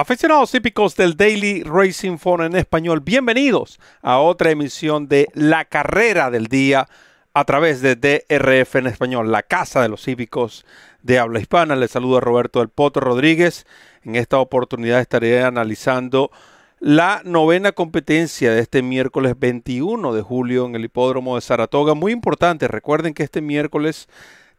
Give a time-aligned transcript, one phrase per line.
[0.00, 6.30] Aficionados típicos del Daily Racing Phone en español, bienvenidos a otra emisión de La Carrera
[6.30, 6.88] del Día
[7.34, 10.64] a través de DRF en español, la casa de los hípicos
[11.02, 11.74] de habla hispana.
[11.74, 13.66] Les saluda Roberto del Poto Rodríguez.
[14.04, 16.30] En esta oportunidad estaré analizando
[16.78, 21.94] la novena competencia de este miércoles 21 de julio en el hipódromo de Saratoga.
[21.94, 24.08] Muy importante, recuerden que este miércoles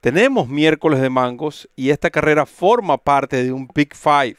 [0.02, 4.36] tenemos miércoles de mangos y esta carrera forma parte de un Big Five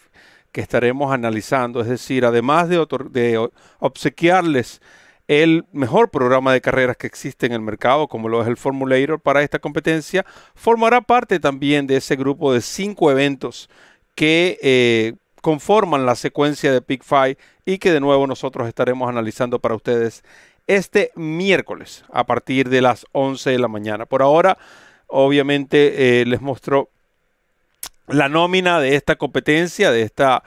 [0.52, 1.80] que estaremos analizando.
[1.80, 4.80] Es decir, además de, obsequiarles
[5.28, 9.20] el mejor programa de carreras que existe en el mercado, como lo es el Formulator
[9.20, 13.70] para esta competencia, formará parte también de ese grupo de cinco eventos
[14.16, 19.60] que eh, conforman la secuencia de Pick Five y que de nuevo nosotros estaremos analizando
[19.60, 20.24] para ustedes
[20.66, 24.06] este miércoles a partir de las 11 de la mañana.
[24.06, 24.58] Por ahora,
[25.06, 26.90] obviamente, eh, les muestro
[28.12, 30.42] la nómina de esta competencia, de, esta,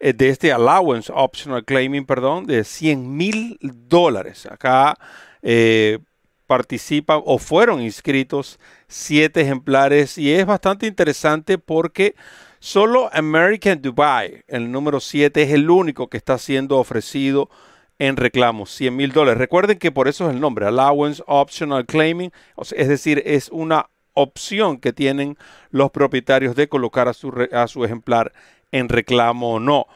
[0.00, 4.46] eh, de este allowance optional claiming, perdón, de 100 mil dólares.
[4.46, 4.96] Acá
[5.42, 5.98] eh,
[6.46, 8.58] participan o fueron inscritos
[8.88, 12.14] siete ejemplares y es bastante interesante porque
[12.60, 17.50] solo American Dubai, el número 7, es el único que está siendo ofrecido
[17.98, 19.38] en reclamos, 100 mil dólares.
[19.38, 22.30] Recuerden que por eso es el nombre, Allowance Optional Claiming,
[22.76, 25.36] es decir, es una opción que tienen
[25.70, 28.32] los propietarios de colocar a su, a su ejemplar
[28.72, 29.86] en reclamo o no.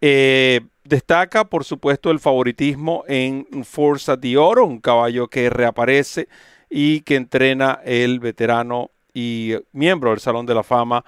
[0.00, 6.28] Eh, destaca, por supuesto, el favoritismo en Forza de Oro, un caballo que reaparece
[6.68, 11.04] y que entrena el veterano y miembro del Salón de la Fama,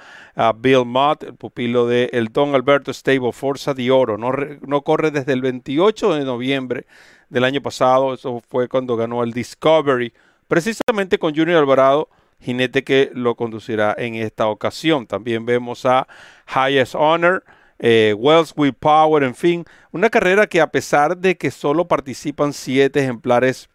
[0.57, 4.19] Bill Mott, el pupilo de Don Alberto Stable, Forza de Oro.
[4.19, 4.33] No,
[4.67, 6.87] no corre desde el 28 de noviembre
[7.29, 10.13] del año pasado, eso fue cuando ganó el Discovery,
[10.49, 12.09] precisamente con Junior Alvarado
[12.41, 15.07] jinete que lo conducirá en esta ocasión.
[15.07, 16.07] También vemos a
[16.49, 17.45] Highest Honor,
[17.79, 22.53] eh, Wells with Power, en fin, una carrera que a pesar de que solo participan
[22.53, 23.69] siete ejemplares,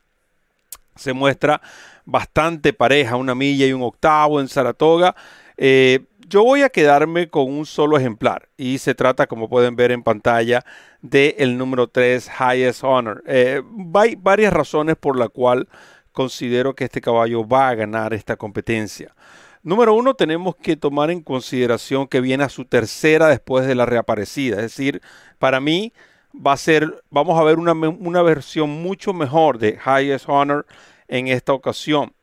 [0.95, 1.61] se muestra
[2.05, 5.15] bastante pareja, una milla y un octavo en Saratoga.
[5.57, 9.91] Eh, yo voy a quedarme con un solo ejemplar y se trata, como pueden ver
[9.91, 10.65] en pantalla,
[11.01, 13.23] del el número 3 Highest Honor.
[13.27, 13.61] Eh,
[13.93, 15.67] hay varias razones por la cual
[16.15, 19.13] considero que este caballo va a ganar esta competencia.
[19.61, 23.85] Número uno, tenemos que tomar en consideración que viene a su tercera después de la
[23.85, 24.55] reaparecida.
[24.55, 25.01] Es decir,
[25.37, 25.93] para mí
[26.35, 30.65] va a ser, vamos a ver una, una versión mucho mejor de Highest Honor
[31.07, 32.13] en esta ocasión.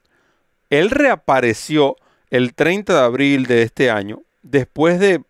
[0.71, 1.97] Él reapareció
[2.31, 5.23] el 30 de abril de este año, después de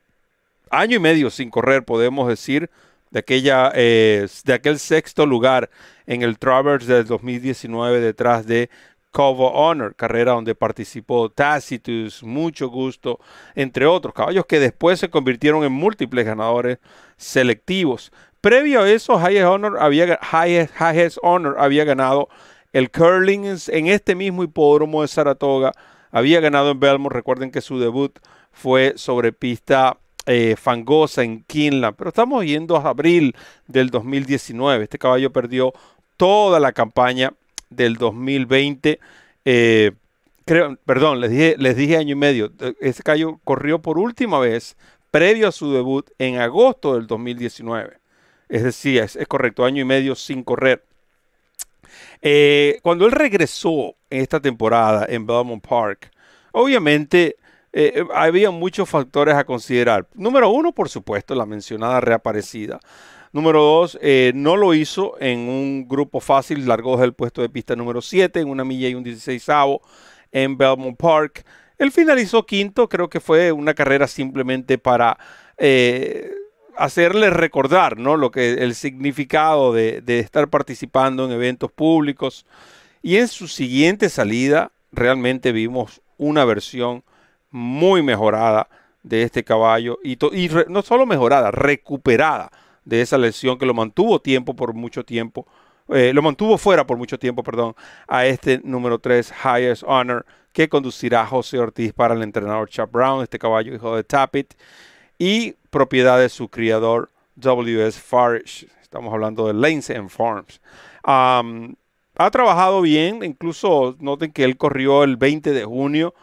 [0.70, 2.70] año y medio sin correr, podemos decir,
[3.12, 5.70] de, aquella, eh, de aquel sexto lugar
[6.06, 8.70] en el Travers del 2019 detrás de
[9.10, 13.20] Covo Honor, carrera donde participó Tacitus, mucho gusto,
[13.54, 16.78] entre otros caballos que después se convirtieron en múltiples ganadores
[17.18, 18.10] selectivos.
[18.40, 20.18] Previo a eso, Highest Honor había,
[21.22, 22.28] Honor había ganado
[22.72, 25.72] el curling en este mismo hipódromo de Saratoga,
[26.10, 28.18] había ganado en Belmont, recuerden que su debut
[28.50, 33.34] fue sobre pista eh, fangosa en Kinland, pero estamos yendo a abril
[33.66, 34.84] del 2019.
[34.84, 35.72] Este caballo perdió
[36.16, 37.32] toda la campaña
[37.70, 39.00] del 2020.
[39.44, 39.92] Eh,
[40.44, 42.52] creo, perdón, les dije, les dije año y medio.
[42.80, 44.76] Este caballo corrió por última vez
[45.10, 47.98] previo a su debut en agosto del 2019.
[48.48, 50.84] Es decir, es, correcto, año y medio sin correr.
[52.20, 56.10] Eh, cuando él regresó en esta temporada en Belmont Park,
[56.52, 57.36] obviamente
[57.72, 60.06] eh, eh, había muchos factores a considerar.
[60.14, 62.78] Número uno, por supuesto, la mencionada reaparecida.
[63.32, 67.48] Número dos, eh, no lo hizo en un grupo fácil, largó desde el puesto de
[67.48, 69.46] pista número 7 en una milla y un 16
[70.32, 71.44] en Belmont Park.
[71.78, 75.18] Él finalizó quinto, creo que fue una carrera simplemente para
[76.76, 78.16] hacerle recordar ¿no?
[78.16, 82.44] lo que el significado de, de estar participando en eventos públicos.
[83.00, 87.02] Y en su siguiente salida realmente vimos una versión
[87.52, 88.68] muy mejorada
[89.02, 90.18] de este caballo y,
[90.68, 92.50] no solo mejorada, recuperada
[92.84, 95.46] de esa lesión que lo mantuvo tiempo por mucho tiempo,
[95.88, 97.74] eh, lo mantuvo fuera por mucho tiempo, perdón,
[98.08, 103.22] a este número 3 Highest Honor que conducirá José Ortiz para el entrenador Chap Brown,
[103.22, 104.56] este caballo hijo de Tappet
[105.18, 107.98] y propiedad de su criador W.S.
[108.00, 108.66] Farish.
[108.82, 110.60] Estamos hablando de Lanes and Farms.
[111.04, 116.14] ha trabajado bien, incluso noten que él corrió el 20 de junio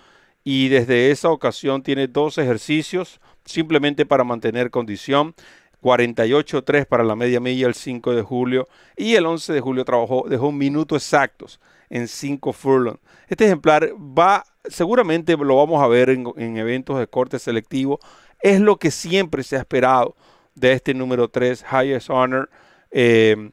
[0.51, 5.35] y desde esa ocasión tiene dos ejercicios simplemente para mantener condición.
[5.83, 8.67] 48.3 para la media milla el 5 de julio
[8.97, 11.59] y el 11 de julio trabajó, dejó un minuto exactos
[11.91, 12.97] en 5 furlong.
[13.27, 17.99] Este ejemplar va, seguramente lo vamos a ver en, en eventos de corte selectivo,
[18.41, 20.15] es lo que siempre se ha esperado
[20.55, 22.49] de este número 3, Highest Honor.
[22.89, 23.51] Eh,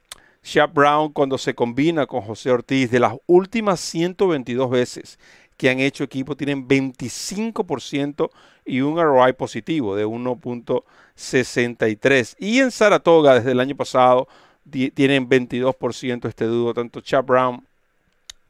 [0.72, 5.18] Brown, cuando se combina con José Ortiz, de las últimas 122 veces
[5.56, 8.30] que han hecho equipo, tienen 25%
[8.64, 12.36] y un ROI positivo de 1.63.
[12.38, 14.28] Y en Saratoga, desde el año pasado,
[14.70, 17.64] tienen 22% este dúo, tanto Chap Brown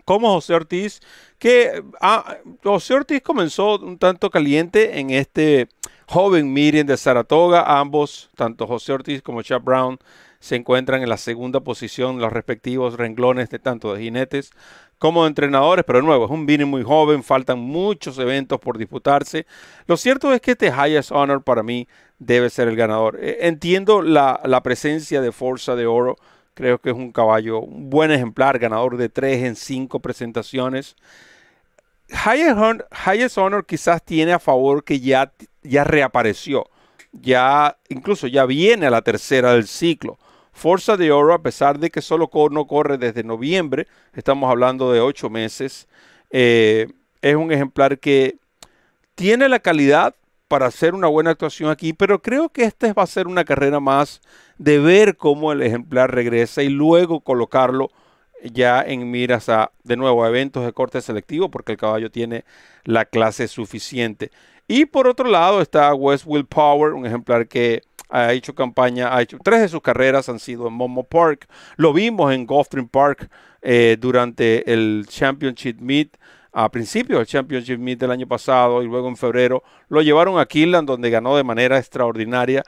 [0.06, 1.00] como José Ortiz,
[1.38, 5.68] que ah, José Ortiz comenzó un tanto caliente en este
[6.06, 7.78] joven meeting de Saratoga.
[7.78, 9.98] Ambos, tanto José Ortiz como Chap Brown,
[10.38, 14.52] se encuentran en la segunda posición, los respectivos renglones de tanto de jinetes
[14.98, 19.46] como entrenadores, pero nuevo, es un meeting muy joven, faltan muchos eventos por disputarse.
[19.86, 21.86] Lo cierto es que este Highest Honor para mí
[22.18, 23.18] debe ser el ganador.
[23.20, 26.16] Eh, entiendo la, la presencia de Forza de Oro
[26.56, 30.96] Creo que es un caballo, un buen ejemplar, ganador de tres en cinco presentaciones.
[32.08, 36.64] Highest Honor, quizás tiene a favor que ya, ya reapareció.
[37.12, 40.18] Ya, incluso ya viene a la tercera del ciclo.
[40.56, 45.00] Forza de Oro, a pesar de que solo no corre desde noviembre, estamos hablando de
[45.02, 45.86] ocho meses,
[46.30, 46.86] eh,
[47.20, 48.38] es un ejemplar que
[49.14, 50.14] tiene la calidad
[50.48, 53.80] para hacer una buena actuación aquí, pero creo que esta va a ser una carrera
[53.80, 54.22] más
[54.56, 57.90] de ver cómo el ejemplar regresa y luego colocarlo
[58.42, 62.46] ya en miras a, de nuevo, a eventos de corte selectivo, porque el caballo tiene
[62.84, 64.30] la clase suficiente.
[64.68, 69.22] Y por otro lado está West Will Power, un ejemplar que ha hecho campaña, ha
[69.22, 71.48] hecho tres de sus carreras han sido en Momo Park.
[71.76, 73.28] Lo vimos en Gulfstream Park
[73.62, 76.16] eh, durante el Championship Meet
[76.52, 80.46] a principios del Championship Meet del año pasado y luego en febrero lo llevaron a
[80.46, 82.62] Killand donde ganó de manera extraordinaria.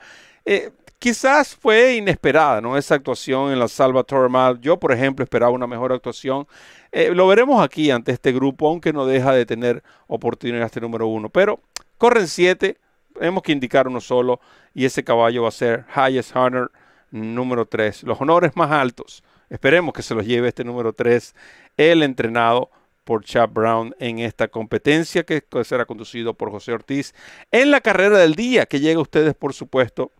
[0.45, 2.77] Eh, quizás fue inesperada ¿no?
[2.77, 4.59] esa actuación en la Salvatore Mal.
[4.59, 6.47] Yo, por ejemplo, esperaba una mejor actuación.
[6.91, 11.07] Eh, lo veremos aquí ante este grupo, aunque no deja de tener oportunidad este número
[11.07, 11.29] uno.
[11.29, 11.59] Pero
[11.97, 12.77] corren siete,
[13.19, 14.39] tenemos que indicar uno solo
[14.73, 16.71] y ese caballo va a ser Highest Honor
[17.11, 18.03] número tres.
[18.03, 19.23] Los honores más altos.
[19.49, 21.35] Esperemos que se los lleve este número tres,
[21.75, 22.69] el entrenado
[23.03, 27.15] por Chap Brown en esta competencia que será conducido por José Ortiz
[27.51, 30.11] en la carrera del día que llega a ustedes por supuesto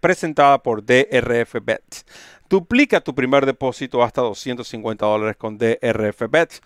[0.00, 2.06] presentada por DRF Bets.
[2.48, 6.62] Duplica tu primer depósito hasta 250 dólares con DRF Bets.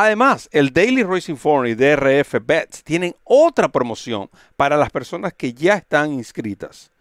[0.00, 5.52] Además, el Daily Racing Forum y DRF Bets tienen otra promoción para las personas que
[5.52, 6.92] ya están inscritas.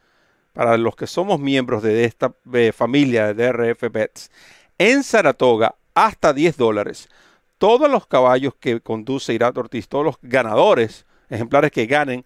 [0.52, 2.34] Para los que somos miembros de esta
[2.74, 4.32] familia de DRF Bets.
[4.80, 7.08] En Saratoga, hasta 10 dólares
[7.60, 12.24] todos los caballos que conduce Irat Ortiz, todos los ganadores, ejemplares que ganen,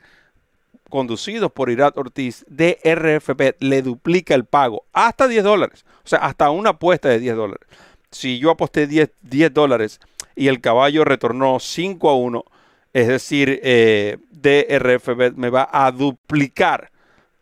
[0.89, 5.85] conducidos por Irat Ortiz RFP, le duplica el pago hasta 10 dólares.
[6.05, 7.67] O sea, hasta una apuesta de 10 dólares.
[8.09, 9.99] Si yo aposté 10, 10 dólares
[10.41, 12.45] y el caballo retornó 5 a 1,
[12.93, 16.91] es decir, eh, DRFB me va a duplicar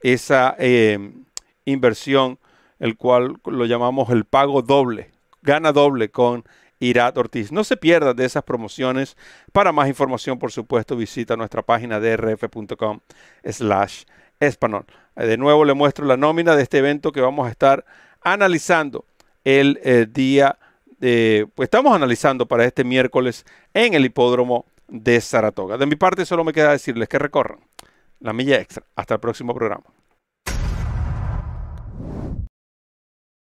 [0.02, 1.14] esa eh,
[1.64, 2.40] inversión,
[2.78, 5.12] el cual lo llamamos el pago doble.
[5.42, 6.44] Gana doble con
[6.82, 7.54] Irat Ortiz.
[7.54, 9.16] No se pierdan de esas promociones.
[9.54, 13.00] Para más información, por supuesto, visita nuestra página drf.com
[13.46, 14.04] slash
[14.42, 14.86] espanol.
[15.16, 17.86] Eh, de nuevo le muestro la nómina de este evento que vamos a estar
[18.20, 19.06] analizando
[19.46, 20.60] el eh, día
[21.00, 25.78] de, pues estamos analizando para este miércoles en el hipódromo de Saratoga.
[25.78, 27.60] De mi parte solo me queda decirles que recorran
[28.20, 28.84] la milla extra.
[28.96, 29.84] Hasta el próximo programa.